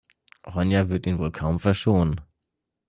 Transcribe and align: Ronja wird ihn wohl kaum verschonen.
Ronja 0.47 0.89
wird 0.89 1.05
ihn 1.05 1.19
wohl 1.19 1.31
kaum 1.31 1.59
verschonen. 1.59 2.21